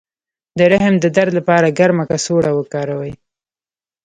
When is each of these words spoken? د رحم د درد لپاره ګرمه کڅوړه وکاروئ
د 0.57 0.59
رحم 0.71 0.95
د 0.99 1.05
درد 1.17 1.31
لپاره 1.39 1.75
ګرمه 1.79 2.03
کڅوړه 2.09 2.51
وکاروئ 2.55 3.13